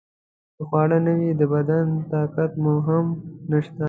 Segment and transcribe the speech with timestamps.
[0.55, 3.05] که خواړه نه وي د بدن طاقت مو هم
[3.51, 3.79] نشته.